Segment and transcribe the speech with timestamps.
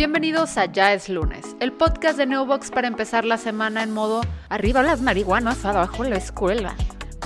[0.00, 4.22] Bienvenidos a Ya es lunes, el podcast de Neobox para empezar la semana en modo
[4.48, 6.74] arriba las marihuanas, abajo la escuela.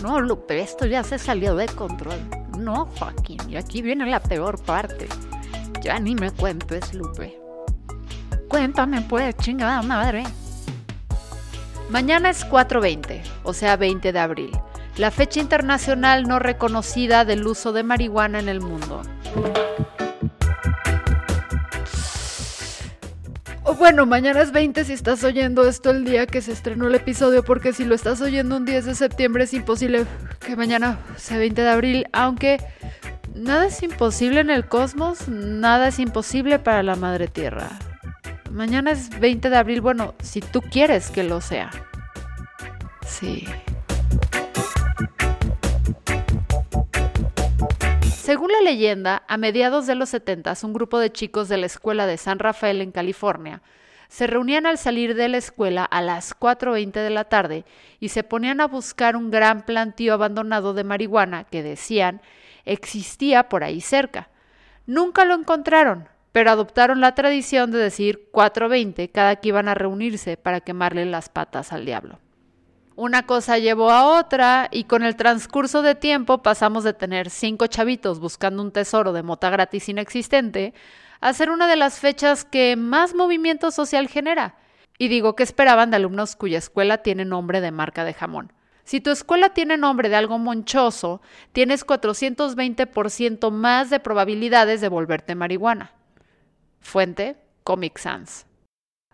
[0.03, 2.19] No, Lupe, esto ya se salió de control.
[2.59, 5.07] No, Joaquín, y aquí viene la peor parte.
[5.83, 7.39] Ya ni me cuentes, Lupe.
[8.49, 10.25] Cuéntame, pues, chingada madre.
[11.91, 14.51] Mañana es 4.20, o sea 20 de abril,
[14.97, 19.03] la fecha internacional no reconocida del uso de marihuana en el mundo.
[23.67, 26.95] O bueno, mañana es 20 si estás oyendo esto el día que se estrenó el
[26.95, 30.05] episodio, porque si lo estás oyendo un 10 de septiembre es imposible
[30.41, 32.59] que mañana sea 20 de abril, aunque
[33.35, 37.71] nada es imposible en el cosmos, nada es imposible para la Madre Tierra.
[38.51, 41.71] Mañana es 20 de abril, bueno, si tú quieres que lo sea.
[43.07, 43.47] Sí.
[48.25, 52.07] Según la leyenda, a mediados de los 70, un grupo de chicos de la escuela
[52.07, 53.61] de San Rafael en California
[54.09, 57.67] se reunían al salir de la escuela a las 4.20 de la tarde
[58.01, 62.23] y se ponían a buscar un gran plantío abandonado de marihuana que decían
[62.65, 64.31] existía por ahí cerca.
[64.87, 70.39] Nunca lo encontraron, pero adoptaron la tradición de decir 4.20 cada que iban a reunirse
[70.39, 72.24] para quemarle las patas al diablo.
[72.97, 77.67] Una cosa llevó a otra y con el transcurso de tiempo pasamos de tener cinco
[77.67, 80.75] chavitos buscando un tesoro de mota gratis inexistente
[81.21, 84.59] a ser una de las fechas que más movimiento social genera.
[84.97, 88.53] Y digo que esperaban de alumnos cuya escuela tiene nombre de marca de jamón.
[88.85, 95.35] Si tu escuela tiene nombre de algo monchoso, tienes 420% más de probabilidades de volverte
[95.35, 95.95] marihuana.
[96.79, 98.47] Fuente, Comic Sans.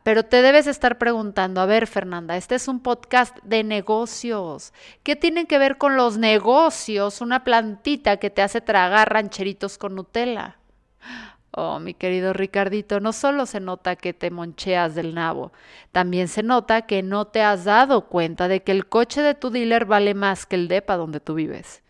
[0.02, 4.72] Pero te debes estar preguntando, a ver Fernanda, este es un podcast de negocios.
[5.02, 9.94] ¿Qué tienen que ver con los negocios una plantita que te hace tragar rancheritos con
[9.94, 10.56] Nutella?
[11.52, 15.52] Oh, mi querido Ricardito, no solo se nota que te moncheas del nabo,
[15.90, 19.50] también se nota que no te has dado cuenta de que el coche de tu
[19.50, 21.83] dealer vale más que el depa donde tú vives.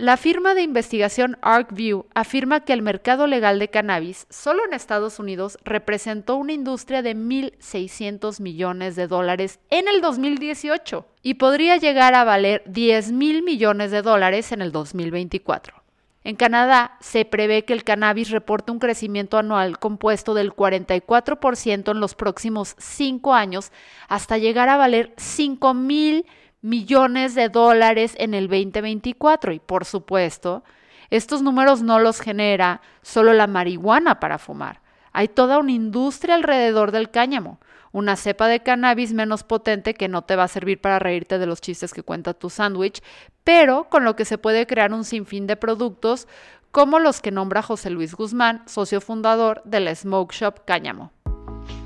[0.00, 5.18] La firma de investigación ArcView afirma que el mercado legal de cannabis solo en Estados
[5.18, 12.14] Unidos representó una industria de 1.600 millones de dólares en el 2018 y podría llegar
[12.14, 15.82] a valer 10 mil millones de dólares en el 2024.
[16.24, 22.00] En Canadá se prevé que el cannabis reporte un crecimiento anual compuesto del 44% en
[22.00, 23.70] los próximos cinco años
[24.08, 26.24] hasta llegar a valer 5 mil
[26.62, 30.62] millones de dólares en el 2024 y por supuesto,
[31.10, 34.80] estos números no los genera solo la marihuana para fumar.
[35.12, 37.58] Hay toda una industria alrededor del cáñamo,
[37.92, 41.46] una cepa de cannabis menos potente que no te va a servir para reírte de
[41.46, 43.02] los chistes que cuenta tu sándwich,
[43.42, 46.28] pero con lo que se puede crear un sinfín de productos
[46.70, 51.10] como los que nombra José Luis Guzmán, socio fundador de la Smoke Shop Cáñamo.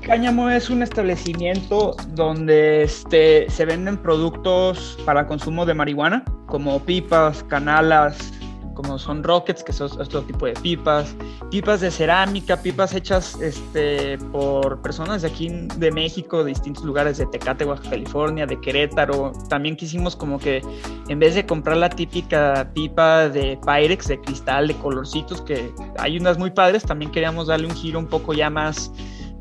[0.01, 7.43] Cáñamo es un establecimiento donde este, se venden productos para consumo de marihuana, como pipas,
[7.43, 8.31] canalas,
[8.75, 11.15] como son rockets, que son otro tipo de pipas,
[11.49, 17.17] pipas de cerámica, pipas hechas este, por personas de aquí de México, de distintos lugares,
[17.17, 19.31] de Tecate, Baja California, de Querétaro.
[19.49, 20.61] También quisimos como que
[21.07, 26.17] en vez de comprar la típica pipa de Pyrex, de cristal, de colorcitos, que hay
[26.17, 28.91] unas muy padres, también queríamos darle un giro un poco ya más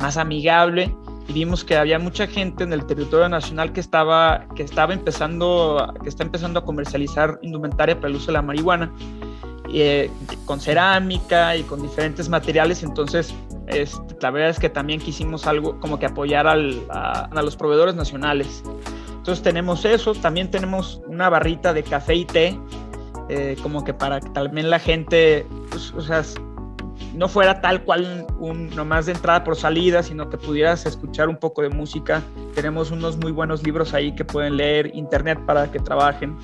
[0.00, 0.94] más amigable.
[1.28, 5.94] Y vimos que había mucha gente en el territorio nacional que estaba, que estaba empezando,
[6.02, 8.92] que está empezando a comercializar indumentaria para el uso de la marihuana,
[9.72, 10.10] eh,
[10.44, 13.34] con cerámica y con diferentes materiales, entonces
[13.66, 17.94] este, la verdad es que también quisimos algo como que apoyar al, a, los proveedores
[17.94, 18.62] nacionales.
[19.08, 22.58] Entonces tenemos eso, también tenemos una barrita de café y té,
[23.30, 26.22] eh, como que para que también la gente, pues, o sea,
[27.14, 31.36] no fuera tal cual un nomás de entrada por salida, sino que pudieras escuchar un
[31.36, 32.22] poco de música.
[32.54, 36.36] Tenemos unos muy buenos libros ahí que pueden leer, internet para que trabajen.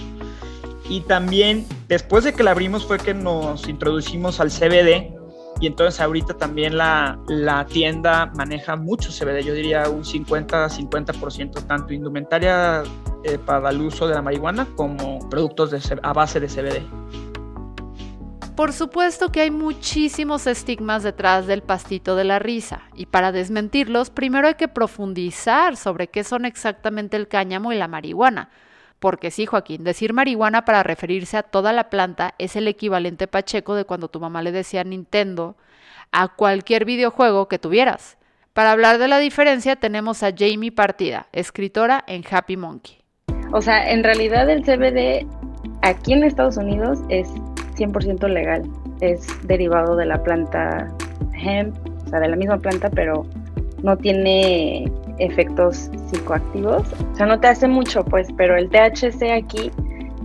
[0.88, 5.12] Y también después de que la abrimos fue que nos introducimos al CBD
[5.60, 11.92] y entonces ahorita también la, la tienda maneja mucho CBD, yo diría un 50-50%, tanto
[11.92, 12.82] indumentaria
[13.24, 16.99] eh, para el uso de la marihuana como productos de, a base de CBD.
[18.56, 24.10] Por supuesto que hay muchísimos estigmas detrás del pastito de la risa, y para desmentirlos,
[24.10, 28.50] primero hay que profundizar sobre qué son exactamente el cáñamo y la marihuana.
[28.98, 33.74] Porque sí, Joaquín, decir marihuana para referirse a toda la planta es el equivalente pacheco
[33.74, 35.56] de cuando tu mamá le decía Nintendo
[36.12, 38.18] a cualquier videojuego que tuvieras.
[38.52, 42.98] Para hablar de la diferencia tenemos a Jamie Partida, escritora en Happy Monkey.
[43.52, 45.26] O sea, en realidad el CBD
[45.82, 47.28] aquí en Estados Unidos es
[47.80, 48.62] 100% legal.
[49.00, 50.88] Es derivado de la planta
[51.42, 51.74] hemp,
[52.10, 53.24] sea, de la misma planta, pero
[53.82, 56.82] no tiene efectos psicoactivos.
[57.12, 59.70] O sea, no te hace mucho, pues, pero el THC aquí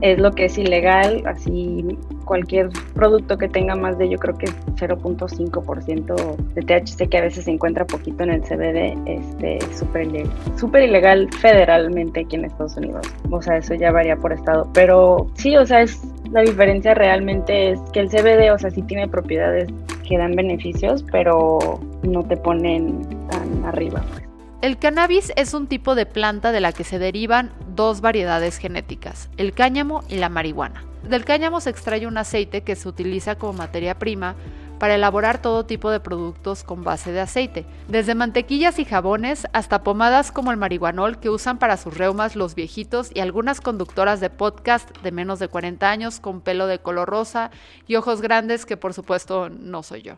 [0.01, 4.47] es lo que es ilegal, así cualquier producto que tenga más de yo creo que
[4.47, 10.07] 0.5% de THC que a veces se encuentra poquito en el CBD, este es súper
[10.07, 13.07] ilegal, súper ilegal federalmente aquí en Estados Unidos.
[13.29, 16.01] O sea, eso ya varía por estado, pero sí, o sea, es
[16.35, 19.69] la diferencia realmente es que el CBD, o sea, sí tiene propiedades
[20.05, 24.03] que dan beneficios, pero no te ponen tan arriba.
[24.11, 24.25] Pues.
[24.61, 29.29] El cannabis es un tipo de planta de la que se derivan dos variedades genéticas,
[29.37, 30.83] el cáñamo y la marihuana.
[31.07, 34.35] Del cáñamo se extrae un aceite que se utiliza como materia prima
[34.79, 39.83] para elaborar todo tipo de productos con base de aceite, desde mantequillas y jabones hasta
[39.83, 44.29] pomadas como el marihuanol que usan para sus reumas los viejitos y algunas conductoras de
[44.29, 47.51] podcast de menos de 40 años con pelo de color rosa
[47.87, 50.17] y ojos grandes que por supuesto no soy yo.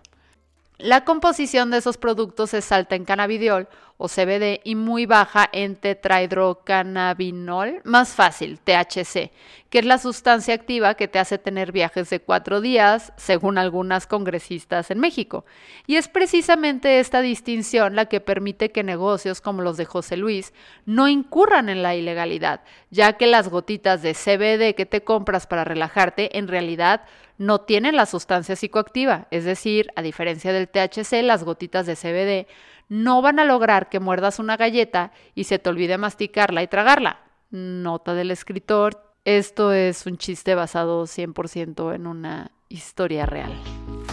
[0.80, 5.76] La composición de esos productos es alta en cannabidiol o CBD y muy baja en
[5.76, 9.32] tetrahidrocannabinol, más fácil, THC,
[9.72, 14.06] que es la sustancia activa que te hace tener viajes de cuatro días, según algunas
[14.06, 15.46] congresistas en México.
[15.88, 20.54] Y es precisamente esta distinción la que permite que negocios como los de José Luis
[20.86, 25.64] no incurran en la ilegalidad, ya que las gotitas de CBD que te compras para
[25.64, 27.02] relajarte en realidad
[27.38, 32.48] no tienen la sustancia psicoactiva, es decir, a diferencia del THC, las gotitas de CBD
[32.90, 37.20] no van a lograr que muerdas una galleta y se te olvide masticarla y tragarla.
[37.52, 43.52] Nota del escritor, esto es un chiste basado 100% en una historia real.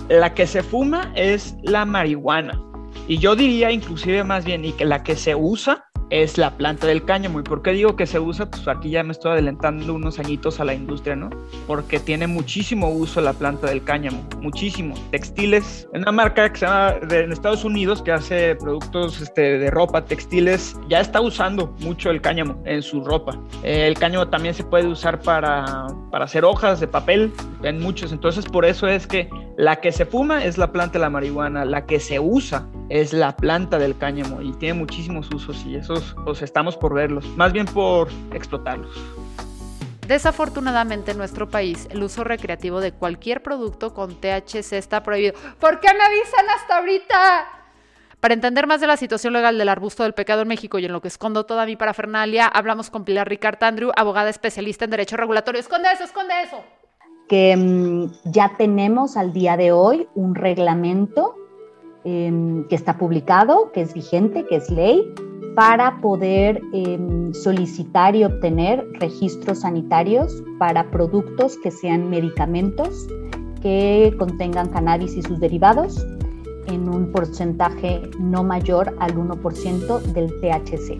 [0.09, 2.61] La que se fuma es la marihuana.
[3.07, 5.87] Y yo diría inclusive más bien, y que la que se usa
[6.23, 7.41] es la planta del cáñamo.
[7.41, 8.47] ¿Y por qué digo que se usa?
[8.47, 11.29] Pues aquí ya me estoy adelantando unos añitos a la industria, ¿no?
[11.67, 14.95] Porque tiene muchísimo uso la planta del cáñamo, muchísimo.
[15.11, 19.71] Textiles, una marca que se llama de, en Estados Unidos que hace productos este, de
[19.73, 23.37] ropa, textiles, ya está usando mucho el cáñamo en su ropa.
[23.65, 27.33] el cáñamo también se puede usar para, para hacer hojas de papel
[27.65, 28.13] en muchos.
[28.13, 31.65] Entonces por eso es que la que se fuma es la planta de la marihuana,
[31.65, 36.17] la que se usa es la planta del cáñamo y tiene muchísimos usos y esos
[36.25, 38.97] pues estamos por verlos, más bien por explotarlos.
[40.07, 45.35] Desafortunadamente en nuestro país el uso recreativo de cualquier producto con THC está prohibido.
[45.59, 47.49] ¿Por qué me avisan hasta ahorita?
[48.21, 50.93] Para entender más de la situación legal del arbusto del pecado en México y en
[50.93, 55.17] lo que escondo toda mi parafernalia, hablamos con Pilar Ricard Andrew, abogada especialista en Derecho
[55.17, 55.61] Regulatorio.
[55.61, 56.65] ¡Esconde eso, esconde eso!
[57.29, 61.35] Que mm, ya tenemos al día de hoy un reglamento
[62.05, 65.13] em, que está publicado, que es vigente, que es ley,
[65.55, 73.07] para poder em, solicitar y obtener registros sanitarios para productos que sean medicamentos
[73.63, 76.05] que contengan cannabis y sus derivados
[76.67, 80.99] en un porcentaje no mayor al 1% del THC.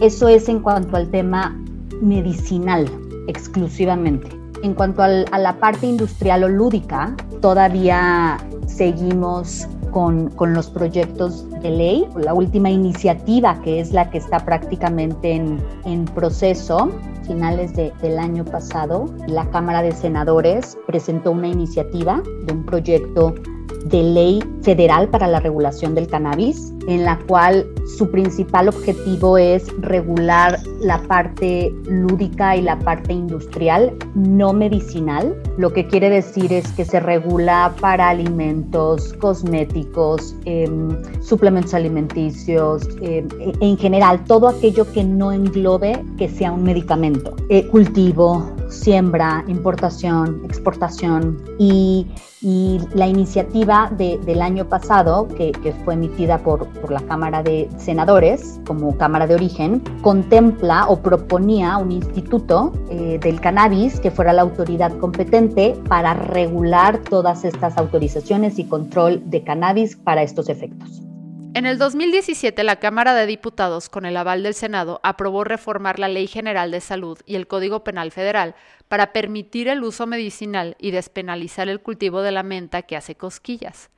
[0.00, 1.60] Eso es en cuanto al tema
[2.00, 2.88] medicinal
[3.26, 4.43] exclusivamente.
[4.64, 12.08] En cuanto a la parte industrial o lúdica, todavía seguimos con, los proyectos de ley.
[12.16, 16.90] La última iniciativa, que es la que está prácticamente en, proceso,
[17.26, 23.34] finales del año pasado, la Cámara de Senadores presentó una iniciativa de un proyecto
[23.84, 29.66] de ley federal para la regulación del cannabis, en la cual su principal objetivo es
[29.80, 35.34] regular la parte lúdica y la parte industrial no medicinal.
[35.58, 43.28] Lo que quiere decir es que se regula para alimentos, cosméticos, em, suplementos alimenticios, em,
[43.38, 47.34] e, en general todo aquello que no englobe que sea un medicamento.
[47.48, 52.06] Eh, cultivo, siembra, importación, exportación y,
[52.94, 55.52] la iniciativa del año pasado, que,
[55.84, 61.90] fue emitida por, la Cámara de Senadores como Cámara de Origen, contempla o proponía un
[61.90, 68.64] instituto eh, del cannabis que fuera la autoridad competente para regular todas estas autorizaciones y
[68.64, 71.02] control de cannabis para estos efectos.
[71.54, 76.08] En el 2017, la Cámara de Diputados, con el aval del Senado, aprobó reformar la
[76.08, 78.56] Ley General de Salud y el Código Penal Federal
[78.88, 83.90] para permitir el uso medicinal y despenalizar el cultivo de la menta que hace cosquillas.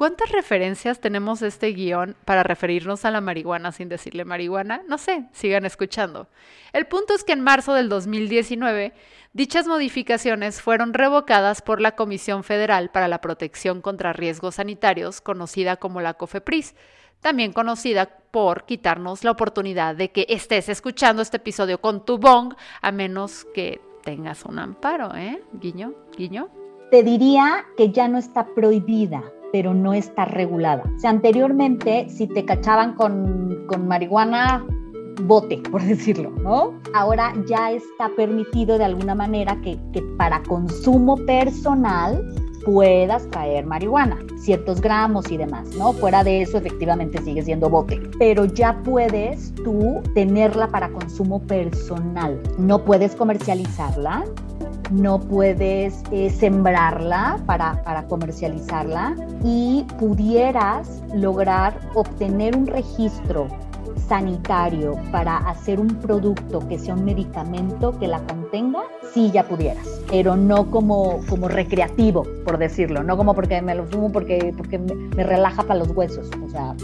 [0.00, 4.80] ¿Cuántas referencias tenemos este guion para referirnos a la marihuana sin decirle marihuana?
[4.88, 6.26] No sé, sigan escuchando.
[6.72, 8.94] El punto es que en marzo del 2019
[9.34, 15.76] Dichas modificaciones fueron revocadas por la Comisión Federal para la Protección contra Riesgos Sanitarios, conocida
[15.76, 16.74] como la COFEPRIS,
[17.20, 22.54] también conocida por quitarnos la oportunidad de que estés escuchando este episodio con tu bong,
[22.80, 25.42] a menos que tengas un amparo, ¿eh?
[25.52, 26.48] Guiño, guiño.
[26.90, 30.84] Te diría que ya no está prohibida, pero no está regulada.
[30.96, 34.64] O sea, anteriormente, si te cachaban con, con marihuana,
[35.22, 36.74] bote, por decirlo, ¿no?
[36.94, 42.24] Ahora ya está permitido de alguna manera que, que para consumo personal
[42.64, 45.92] puedas traer marihuana, ciertos gramos y demás, ¿no?
[45.92, 52.40] Fuera de eso, efectivamente sigue siendo bote, pero ya puedes tú tenerla para consumo personal.
[52.58, 54.24] No puedes comercializarla,
[54.90, 63.48] no puedes eh, sembrarla para, para comercializarla y pudieras lograr obtener un registro
[64.10, 68.80] sanitario para hacer un producto que sea un medicamento que la contenga,
[69.12, 73.84] sí ya pudieras, pero no como, como recreativo, por decirlo, no como porque me lo
[73.84, 76.74] fumo porque, porque me, relaja para los huesos, o sea,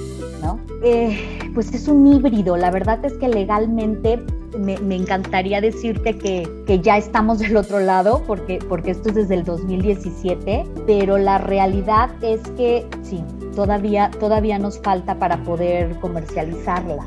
[0.41, 0.61] ¿no?
[0.85, 4.23] Eh, pues es un híbrido, la verdad es que legalmente
[4.59, 9.35] me, encantaría decirte que, que, ya estamos del otro lado, porque, porque esto es desde
[9.35, 13.23] el 2017, pero la realidad es que sí,
[13.55, 17.05] todavía, todavía nos falta para poder comercializarla.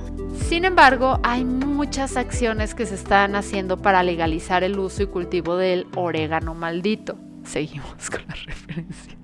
[0.48, 5.56] Sin embargo, hay muchas acciones que se están haciendo para legalizar el uso y cultivo
[5.56, 7.18] del orégano maldito.
[7.44, 9.20] Seguimos con las referencias.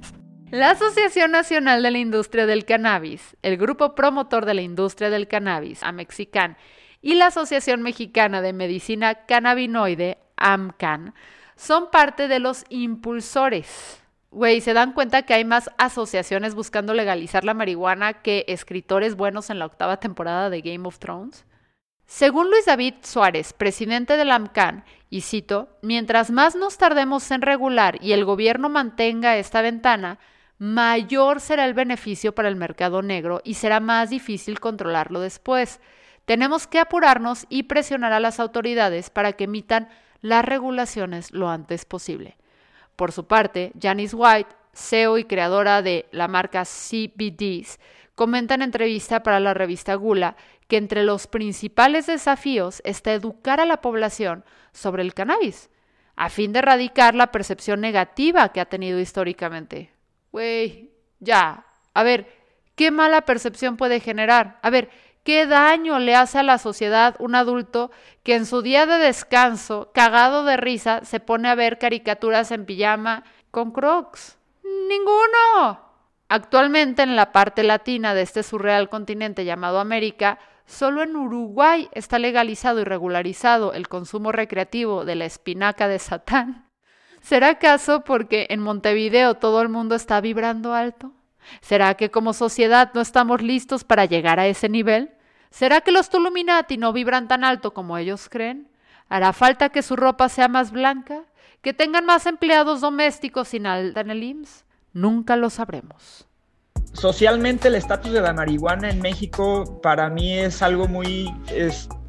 [0.52, 5.28] La Asociación Nacional de la Industria del Cannabis, el grupo promotor de la industria del
[5.28, 6.56] cannabis, Amexican,
[7.06, 11.14] y la Asociación Mexicana de Medicina Cannabinoide, AMCAN,
[11.56, 17.46] son parte de los impulsores Güey, ¿se dan cuenta que hay más asociaciones buscando legalizar
[17.46, 21.46] la marihuana que escritores buenos en la octava temporada de Game of Thrones?
[22.06, 27.98] Según Luis David Suárez, presidente del AMCAN, y cito, mientras más nos tardemos en regular
[28.02, 30.20] y el gobierno mantenga esta ventana,
[30.58, 35.80] mayor será el beneficio para el mercado negro y será más difícil controlarlo después.
[36.26, 39.90] Tenemos que apurarnos y presionar a las autoridades para que emitan
[40.22, 42.38] las regulaciones lo antes posible.
[42.96, 47.80] Por su parte, Janice White, CEO y creadora de la marca CBDs,
[48.16, 50.36] comenta en entrevista para la revista Gula
[50.68, 55.70] que entre los principales desafíos está educar a la población sobre el cannabis,
[56.16, 59.92] a fin de erradicar la percepción negativa que ha tenido históricamente.
[60.32, 62.28] Güey, ya, a ver,
[62.76, 64.60] ¿qué mala percepción puede generar?
[64.62, 64.90] A ver,
[65.26, 67.90] ¿Qué daño le hace a la sociedad un adulto
[68.22, 72.64] que en su día de descanso, cagado de risa, se pone a ver caricaturas en
[72.68, 74.38] pijama con crocs?
[74.88, 75.82] Ninguno.
[76.30, 82.20] Actualmente en la parte latina de este surreal continente llamado América, solo en Uruguay está
[82.20, 86.70] legalizado y regularizado el consumo recreativo de la espinaca de Satán.
[87.22, 91.14] ¿Será acaso porque en Montevideo todo el mundo está vibrando alto?
[91.62, 95.15] ¿Será que como sociedad no estamos listos para llegar a ese nivel?
[95.56, 98.68] ¿Será que los Tuluminati no vibran tan alto como ellos creen?
[99.08, 101.24] ¿Hará falta que su ropa sea más blanca?
[101.62, 104.66] ¿Que tengan más empleados domésticos sin alta en el IMSS?
[104.92, 106.28] Nunca lo sabremos.
[106.92, 111.34] Socialmente el estatus de la marihuana en México para mí es algo muy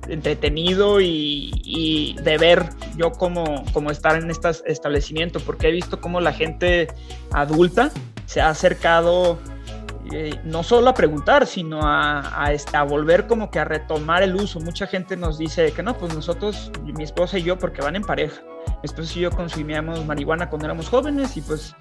[0.08, 2.64] entretenido y, de ver
[2.96, 6.88] yo como, como estar en este establecimiento, porque he visto cómo la gente
[7.30, 7.92] adulta
[8.24, 9.38] se ha acercado
[10.12, 14.34] eh, no solo a preguntar, sino a, este, a, volver como que a retomar el
[14.34, 14.60] uso.
[14.60, 18.02] Mucha gente nos dice que no, pues nosotros, mi esposa y yo, porque van en
[18.02, 18.42] pareja.
[18.66, 21.74] Mi esposa y yo consumíamos marihuana cuando éramos jóvenes y pues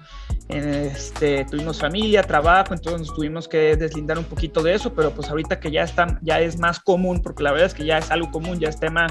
[0.48, 5.58] este, tuvimos familia, trabajo, entonces tuvimos que deslindar un poquito de eso, pero pues ahorita
[5.60, 8.30] que ya, está, ya es más común, porque la verdad es que ya es algo
[8.30, 9.08] común, ya es tema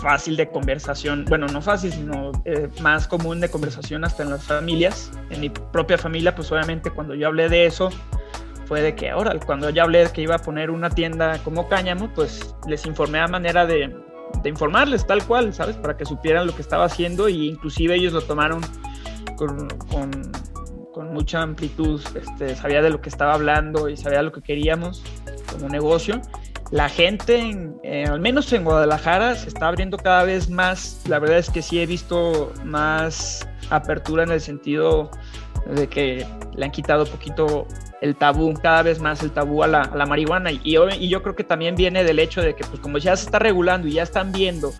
[0.00, 4.44] fácil de conversación, bueno, no fácil, sino eh, más común de conversación hasta en las
[4.44, 5.12] familias.
[5.30, 7.90] En mi propia familia, pues obviamente cuando yo hablé de eso,
[8.70, 11.68] fue de que ahora, cuando ya hablé de que iba a poner una tienda como
[11.68, 13.92] Cáñamo, pues les informé a manera de,
[14.44, 15.74] de informarles tal cual, ¿sabes?
[15.74, 18.60] Para que supieran lo que estaba haciendo y inclusive ellos lo tomaron
[19.36, 20.10] con, con,
[20.94, 25.02] con mucha amplitud, este, sabía de lo que estaba hablando y sabía lo que queríamos
[25.50, 26.22] como negocio
[26.70, 31.02] la gente, eh, al menos en Guadalajara, se está abriendo cada vez más.
[31.08, 35.10] La verdad es que sí he visto más apertura en el sentido
[35.74, 36.24] de que
[36.54, 37.66] le han quitado poquito
[38.00, 40.52] el tabú, cada vez más el tabú a la, marihuana.
[40.52, 43.26] Y, y, yo creo que también viene del hecho de que, pues como ya se
[43.26, 44.72] está regulando y ya están viendo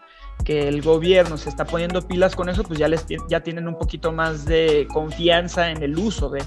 [0.44, 3.78] que el gobierno se está poniendo pilas con eso, pues ya, les, ya tienen un
[3.78, 6.42] poquito más de confianza en el uso de,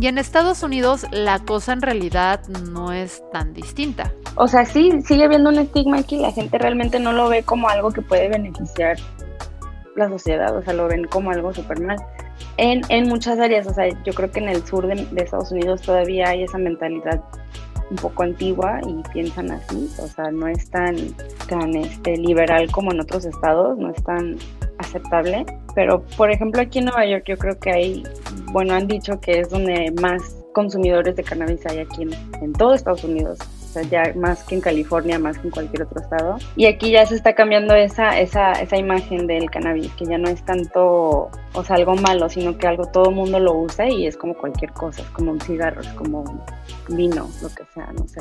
[0.00, 4.12] y en Estados Unidos la cosa en realidad no es tan distinta.
[4.36, 7.68] O sea, sí, sigue habiendo un estigma aquí, la gente realmente no lo ve como
[7.68, 8.96] algo que puede beneficiar
[9.96, 11.98] la sociedad, o sea, lo ven como algo súper mal.
[12.56, 15.82] En, en muchas áreas, o sea, yo creo que en el sur de, Estados Unidos
[15.82, 17.22] todavía hay esa mentalidad
[17.90, 20.96] un poco antigua y piensan así, o sea, no es tan,
[21.48, 24.36] tan este, liberal como en otros estados, no es tan
[24.78, 25.44] aceptable,
[25.74, 28.04] pero por ejemplo aquí en Nueva York yo creo que hay
[28.52, 32.74] bueno, han dicho que es donde más consumidores de cannabis hay aquí en, en todo
[32.74, 33.38] Estados Unidos
[33.72, 36.36] o sea, ya más que en California, más que en cualquier otro estado.
[36.56, 40.28] Y aquí ya se está cambiando esa, esa, esa imagen del cannabis, que ya no
[40.28, 44.06] es tanto, o sea, algo malo, sino que algo todo el mundo lo usa y
[44.06, 46.22] es como cualquier cosa, es como un cigarro, es como
[46.90, 48.20] vino, lo que sea, no sé.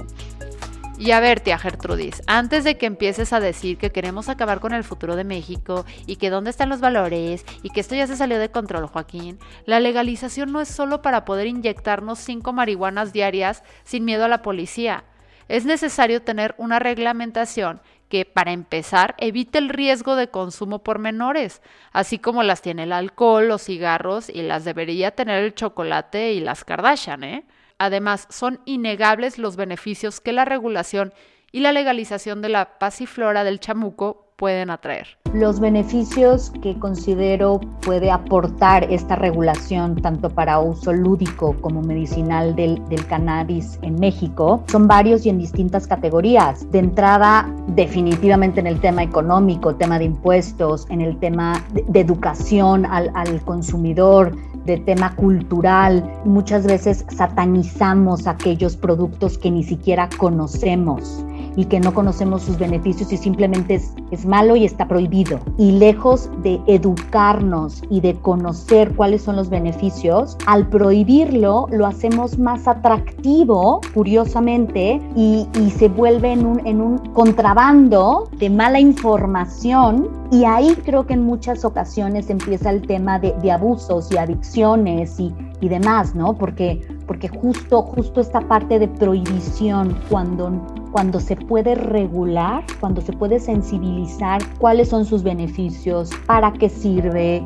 [0.98, 4.72] Y a ver, tía Gertrudis, antes de que empieces a decir que queremos acabar con
[4.72, 8.15] el futuro de México y que dónde están los valores y que esto ya se
[8.15, 13.63] salió de control, Joaquín, la legalización no es solo para poder inyectarnos cinco marihuanas diarias
[13.84, 15.03] sin miedo a la policía
[15.51, 21.62] es necesario tener una reglamentación que, para empezar, evite el riesgo de consumo por menores,
[21.91, 26.39] así como las tiene el alcohol, los cigarros y las debería tener el chocolate y
[26.39, 27.25] las Kardashian.
[27.25, 27.43] ¿eh?
[27.77, 31.13] Además, son innegables los beneficios que la regulación
[31.51, 35.21] y la legalización de la pasiflora del chamuco pueden atraer.
[35.34, 42.82] Los beneficios que considero puede aportar esta regulación, tanto para uso lúdico como medicinal del,
[43.08, 46.70] cannabis en México, son varios y en distintas categorías.
[46.72, 52.86] De entrada, definitivamente en el tema económico, tema de impuestos, en el tema de, educación
[52.86, 54.36] al, al consumidor,
[54.66, 56.04] de tema cultural.
[56.26, 61.24] Muchas veces satanizamos aquellos productos que ni siquiera conocemos
[61.55, 65.39] y que no conocemos sus beneficios y simplemente es, es malo y está prohibido.
[65.58, 72.38] Y lejos de educarnos y de conocer cuáles son los beneficios, al prohibirlo lo hacemos
[72.38, 80.43] más atractivo, curiosamente, y, se vuelve en un, en un contrabando de mala información y
[80.43, 85.34] ahí creo que en muchas ocasiones empieza el tema de, de abusos y adicciones y,
[85.62, 86.34] y demás, ¿no?
[86.34, 90.51] Porque, porque justo, justo esta parte de prohibición, cuando
[90.91, 97.43] cuando se puede regular, cuando se puede sensibilizar cuáles son sus beneficios, para qué sirve,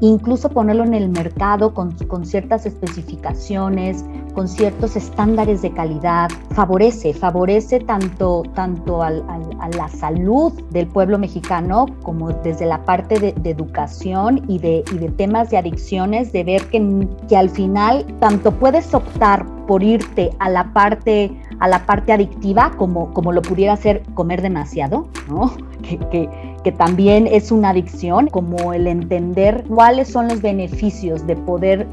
[0.00, 4.04] incluso ponerlo en el mercado con, con ciertas especificaciones,
[4.34, 9.22] con ciertos estándares de calidad, favorece, favorece tanto, tanto al,
[9.60, 14.84] a la salud del pueblo mexicano como desde la parte de, de educación y de,
[14.92, 19.82] y de, temas de adicciones, de ver que, que al final tanto puedes optar por
[19.82, 25.08] irte a la parte a la parte adictiva como, como lo pudiera ser comer demasiado,
[25.30, 25.50] ¿no?
[25.82, 26.28] Que, que,
[26.62, 31.88] que, también es una adicción, como el entender cuáles son los beneficios de poder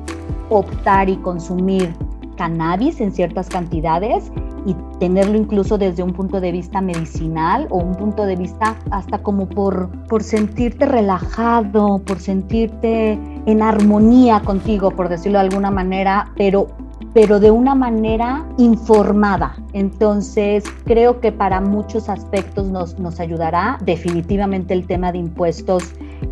[0.50, 1.96] optar y consumir
[2.38, 4.30] cannabis en ciertas cantidades
[4.66, 9.20] y tenerlo incluso desde un punto de vista medicinal o un punto de vista hasta
[9.20, 13.14] como por, por sentirte relajado, por sentirte
[13.46, 16.68] en armonía contigo, por decirlo de alguna manera, pero
[17.14, 19.56] pero de una manera informada.
[19.74, 23.78] Entonces, creo que para muchos aspectos nos, nos ayudará.
[23.84, 25.84] Definitivamente el tema de impuestos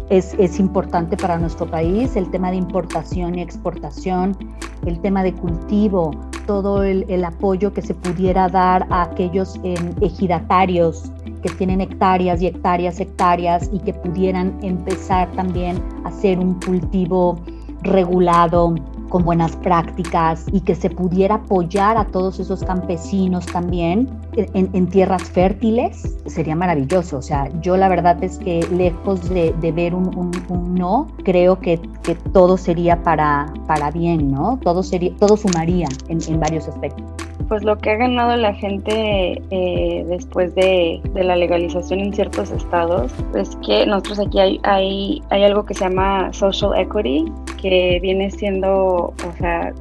[0.10, 4.38] es, es, importante para nuestro país, el tema de importación y exportación,
[4.86, 6.12] el tema de cultivo,
[6.46, 11.12] todo el, el apoyo que se pudiera dar a aquellos eh, ejidatarios
[11.42, 17.40] que tienen hectáreas y hectáreas, hectáreas y que pudieran empezar también a hacer un cultivo
[17.84, 18.76] regulado,
[19.10, 25.24] con buenas prácticas y que se pudiera apoyar a todos esos campesinos también en, tierras
[25.24, 27.18] fértiles, sería maravilloso.
[27.18, 30.32] O sea, yo la verdad es que lejos de, ver un,
[30.74, 34.60] no, creo que, que, todo sería para, para bien, ¿no?
[34.64, 39.42] Todo, sería, todo sumaría en, en varios aspectos pues lo que ha ganado la gente
[39.52, 45.44] eh, después de, de, la legalización en ciertos estados es que nosotros aquí hay, hay,
[45.44, 47.26] algo que se llama social equity,
[47.62, 49.74] que viene siendo, o sea,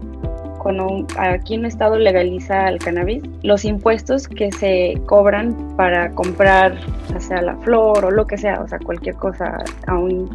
[0.59, 6.77] cuando aquí un estado legaliza el cannabis, los impuestos que se cobran para comprar,
[7.13, 10.29] ya sea la flor o lo que sea, o sea, cualquier cosa, aún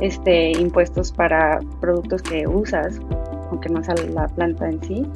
[0.00, 3.00] este, impuestos para productos que usas,
[3.50, 5.06] aunque no sea la planta en sí,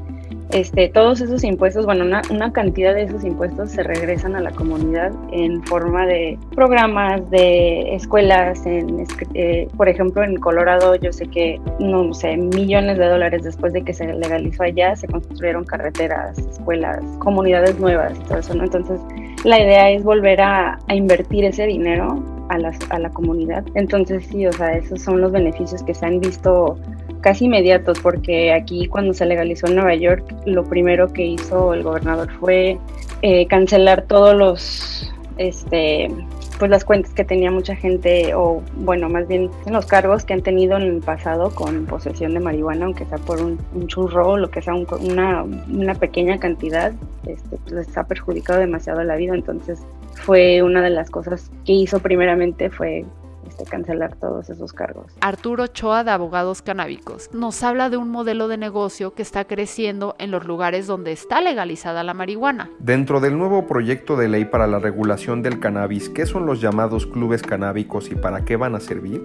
[0.50, 4.52] este, todos esos impuestos, bueno, una, una, cantidad de esos impuestos se regresan a la
[4.52, 9.04] comunidad en forma de programas, de escuelas, en,
[9.34, 13.82] eh, por ejemplo, en Colorado yo sé que, no sé, millones de dólares después de
[13.82, 18.64] que se legalizó allá, se construyeron carreteras, escuelas, comunidades nuevas todo eso, ¿no?
[18.64, 19.00] Entonces,
[19.44, 23.64] la idea es volver a, a invertir ese dinero a la, a la comunidad.
[23.74, 26.78] Entonces, sí, o sea, esos son los beneficios que se han visto
[27.20, 31.82] casi inmediatos, porque aquí cuando se legalizó en Nueva York, lo primero que hizo el
[31.82, 32.78] gobernador fue
[33.22, 36.08] eh, cancelar todos los, este,
[36.58, 40.42] pues las cuentas que tenía mucha gente, o bueno, más bien los cargos que han
[40.42, 44.50] tenido en el pasado con posesión de marihuana, aunque sea por un, churro o lo
[44.50, 46.92] que sea, una, una, pequeña cantidad,
[47.26, 49.34] este, pues les ha perjudicado demasiado la vida.
[49.34, 49.80] Entonces
[50.14, 53.04] fue una de las cosas que hizo primeramente fue
[53.56, 55.12] este, cancelar todos esos cargos.
[55.20, 60.14] Arturo Choa de Abogados Canábicos nos habla de un modelo de negocio que está creciendo
[60.18, 62.70] en los lugares donde está legalizada la marihuana.
[62.78, 67.06] Dentro del nuevo proyecto de ley para la regulación del cannabis, ¿qué son los llamados
[67.06, 69.22] clubes canábicos y para qué van a servir?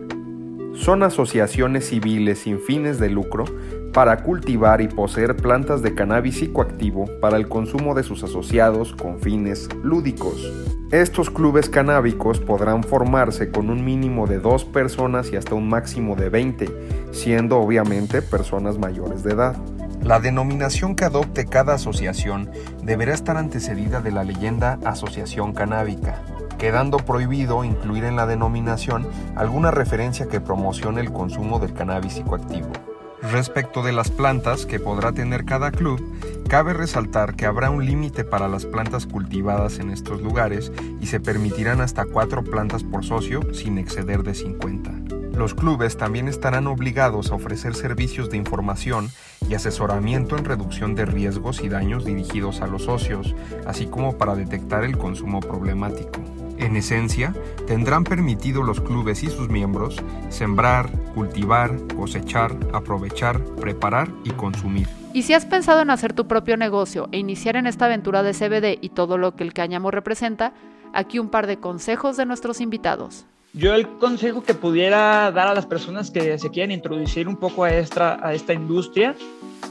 [0.73, 3.45] Son asociaciones civiles sin fines de lucro
[3.93, 9.19] para cultivar y poseer plantas de cannabis psicoactivo para el consumo de sus asociados con
[9.19, 10.51] fines lúdicos.
[10.91, 16.15] Estos clubes canábicos podrán formarse con un mínimo de dos personas y hasta un máximo
[16.15, 16.69] de 20,
[17.11, 19.55] siendo obviamente personas mayores de edad.
[20.03, 22.49] La denominación que adopte cada asociación
[22.83, 26.21] deberá estar antecedida de la leyenda Asociación Canábica,
[26.57, 32.90] quedando prohibido incluir en la denominación alguna referencia que promocione el consumo del cannabis psicoactivo.
[33.21, 36.01] Respecto de las plantas que podrá tener cada club,
[36.49, 41.19] cabe resaltar que habrá un límite para las plantas cultivadas en estos lugares y se
[41.19, 44.91] permitirán hasta cuatro plantas por socio sin exceder de 50.
[45.37, 49.09] Los clubes también estarán obligados a ofrecer servicios de información
[49.47, 54.35] y asesoramiento en reducción de riesgos y daños dirigidos a los socios, así como para
[54.35, 56.21] detectar el consumo problemático.
[56.61, 57.33] En esencia,
[57.65, 59.95] tendrán permitido los clubes y sus miembros
[60.29, 64.87] sembrar, cultivar, cosechar, aprovechar, preparar y consumir.
[65.11, 68.33] Y si has pensado en hacer tu propio negocio e iniciar en esta aventura de
[68.33, 70.53] CBD y todo lo que el cáñamo representa,
[70.93, 73.25] aquí un par de consejos de nuestros invitados.
[73.53, 77.63] Yo el consejo que pudiera dar a las personas que se quieren introducir un poco
[77.63, 79.15] a esta, a esta industria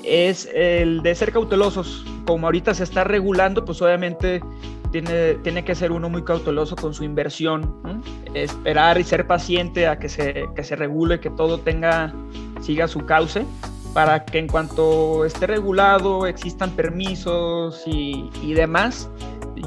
[0.03, 2.05] es el de ser cautelosos.
[2.27, 4.43] Como ahorita se está regulando, pues obviamente
[4.91, 7.81] tiene, tiene que ser uno muy cauteloso con su inversión,
[8.35, 12.13] esperar y ser paciente a que se, que se regule, que todo tenga,
[12.61, 13.47] siga su cauce,
[13.95, 19.11] para que en cuanto esté regulado, existan permisos y, y demás,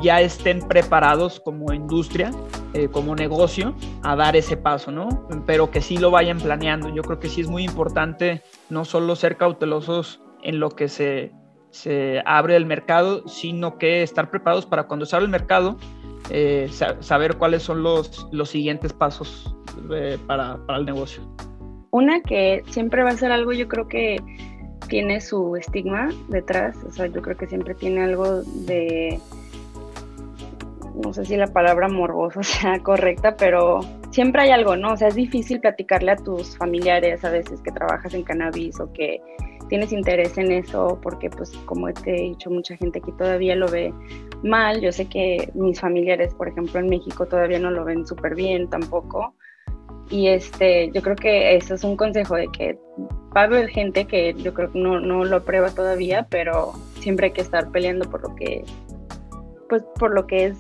[0.01, 2.31] ya estén preparados como industria,
[2.73, 5.27] eh, como negocio, a dar ese paso, ¿no?
[5.45, 6.89] Pero que sí lo vayan planeando.
[6.89, 11.31] Yo creo que sí es muy importante no solo ser cautelosos en lo que se,
[11.73, 15.75] se abre el mercado, sino que estar preparados para cuando se abre el mercado,
[16.29, 19.55] eh, saber cuáles son los, los siguientes pasos
[19.91, 21.23] eh, para, para el negocio.
[21.89, 24.17] Una que siempre va a ser algo, yo creo que
[24.87, 29.19] tiene su estigma detrás, o sea, yo creo que siempre tiene algo de
[31.03, 33.79] no sé si la palabra morboso sea correcta, pero
[34.11, 34.93] siempre hay algo, ¿no?
[34.93, 38.93] O sea, es difícil platicarle a tus familiares a veces que trabajas en cannabis o
[38.93, 39.19] que
[39.73, 43.67] tienes interés en eso, porque pues como te he dicho, mucha gente aquí todavía lo
[43.67, 43.91] ve
[44.43, 44.79] mal.
[44.81, 48.69] Yo sé que mis familiares, por ejemplo, en México todavía no lo ven súper bien
[48.69, 49.33] tampoco.
[50.11, 52.77] Y este, yo creo que eso es un consejo de que
[53.35, 57.25] va a haber gente que yo creo que no, no lo prueba todavía, pero siempre
[57.25, 58.63] hay que estar peleando por lo que,
[59.69, 60.57] pues por lo que es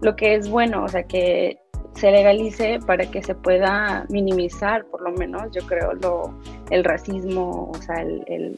[0.00, 1.58] lo que es bueno, o sea, que
[1.98, 6.32] se legalice para que se pueda minimizar, por lo menos, yo creo, lo,
[6.70, 8.56] el racismo, o sea, el,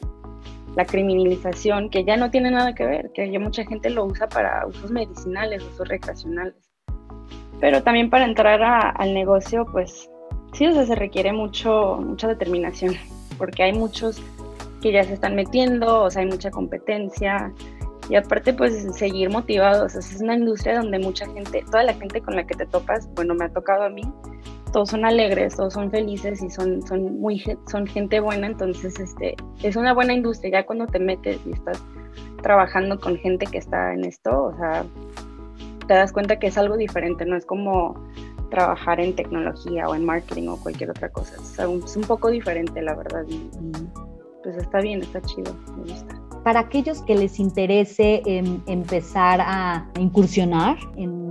[0.75, 4.29] la criminalización, que ya no tiene nada que ver, que ya mucha gente lo usa
[4.29, 6.55] para usos medicinales, usos recreacionales.
[7.59, 8.61] Pero también para entrar
[8.95, 10.09] al negocio, pues
[10.53, 12.95] sí, o sea, se requiere mucho, mucha determinación,
[13.37, 14.21] porque hay muchos
[14.81, 17.51] que ya se están metiendo, o sea, hay mucha competencia,
[18.11, 19.95] y aparte pues seguir motivados.
[19.95, 23.33] es una industria donde mucha gente, toda la gente con la que te topas, bueno,
[23.33, 24.01] me ha tocado a mí,
[24.73, 29.37] todos son alegres, todos son felices y son, son, muy, son gente buena, entonces este,
[29.63, 31.81] es una buena industria, ya cuando te metes y estás
[32.43, 34.83] trabajando con gente que está en esto, o sea,
[35.87, 37.95] te das cuenta que es algo diferente, no es como
[38.49, 42.93] trabajar en tecnología o en marketing o cualquier otra cosa, es un, poco diferente la
[42.93, 43.23] verdad.
[43.29, 43.49] Y
[44.43, 49.87] pues está bien, está chido, me gusta para aquellos que les interese em, empezar a
[49.99, 51.21] incursionar en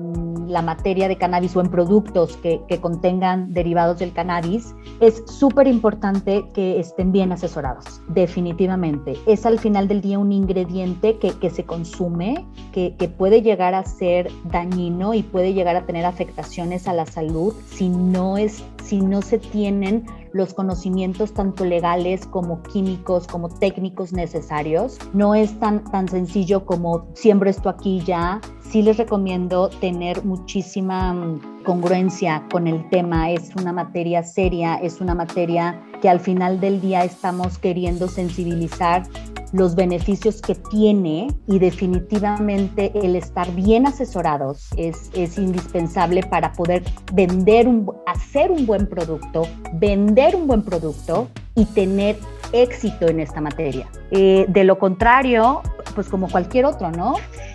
[0.50, 6.44] la materia de cannabis o en productos que, contengan derivados del cannabis, es súper importante
[6.54, 9.16] que estén bien asesorados, definitivamente.
[9.26, 13.84] Es al final del día un ingrediente que, se consume, que, que, puede llegar a
[13.84, 19.00] ser dañino y puede llegar a tener afectaciones a la salud si no, es, si
[19.00, 24.98] no se tienen los conocimientos tanto legales como químicos, como técnicos necesarios.
[25.12, 28.40] No es tan, tan sencillo como siembro esto aquí ya.
[28.68, 33.30] Sí les recomiendo tener muchísima mm, congruencia con el tema.
[33.30, 39.04] Es una materia seria, es una materia que al final del día estamos queriendo sensibilizar
[39.52, 46.84] los beneficios que tiene y definitivamente el estar bien asesorados es, es indispensable para poder
[47.12, 49.42] vender, un, hacer un buen producto,
[49.74, 52.16] vender un buen producto y tener
[52.52, 53.88] éxito en esta materia.
[54.10, 55.62] Eh, de lo contrario,
[55.94, 57.14] pues como cualquier otro, ¿no?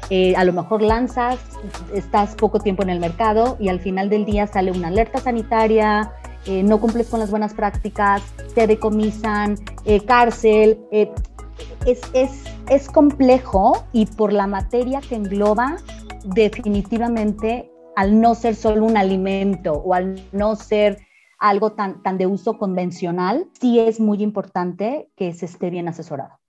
[0.10, 1.38] Eh, a lo mejor lanzas,
[1.94, 6.12] estás poco tiempo en el mercado y al final del día sale una alerta sanitaria,
[6.46, 8.22] eh, no cumples con las buenas prácticas,
[8.54, 9.58] te decomisan,
[10.06, 10.80] cárcel.
[11.86, 15.78] Es, es, es complejo y por la materia que engloba,
[16.24, 21.06] definitivamente al no ser solo un alimento o al no ser
[21.40, 26.40] algo tan, tan de uso convencional, sí es muy importante que se esté bien asesorado.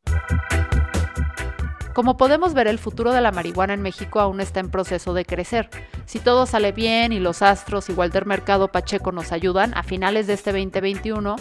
[1.97, 5.25] Como podemos ver, el futuro de la marihuana en México aún está en proceso de
[5.25, 5.71] crecer.
[6.05, 10.27] Si todo sale bien y los astros y Walter Mercado Pacheco nos ayudan, a finales
[10.27, 11.37] de este 2021,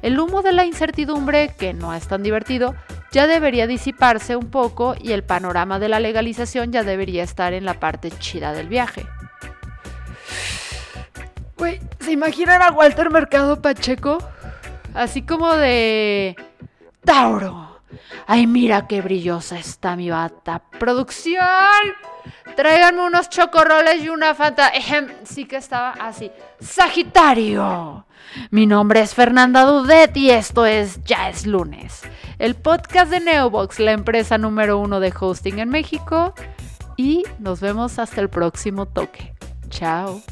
[0.00, 2.74] el humo de la incertidumbre, que no es tan divertido,
[3.12, 7.64] ya debería disiparse un poco y el panorama de la legalización ya debería estar en
[7.64, 9.06] la parte chida del viaje.
[11.56, 14.18] Güey, ¿se imaginan a Walter Mercado Pacheco?
[14.94, 16.36] Así como de...
[17.04, 17.80] Tauro.
[18.26, 20.62] Ay, mira qué brillosa está mi bata.
[20.78, 21.44] Producción.
[22.56, 24.72] Tráiganme unos chocorroles y una fanta.
[25.24, 26.30] sí que estaba así.
[26.60, 28.06] Sagitario.
[28.50, 32.02] Mi nombre es Fernanda Dudet y esto es Ya es lunes.
[32.40, 36.34] El podcast de Neobox, la empresa número uno de hosting en México.
[36.96, 39.34] Y nos vemos hasta el próximo toque.
[39.68, 40.22] Chao.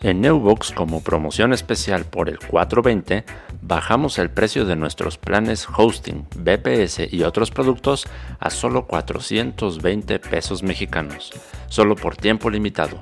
[0.00, 3.24] En Newbox, como promoción especial por el 420,
[3.62, 8.06] bajamos el precio de nuestros planes hosting, BPS y otros productos
[8.38, 11.32] a solo 420 pesos mexicanos,
[11.68, 13.00] solo por tiempo limitado.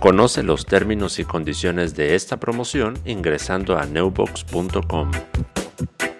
[0.00, 5.12] Conoce los términos y condiciones de esta promoción ingresando a newbox.com.
[5.76, 6.13] Thank you.